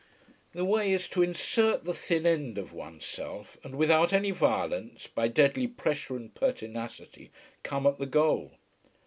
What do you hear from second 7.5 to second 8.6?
come at the goal.